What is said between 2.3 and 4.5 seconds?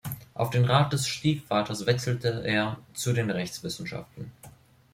er zu den Rechtswissenschaften.